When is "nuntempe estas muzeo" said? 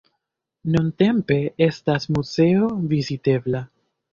0.75-2.73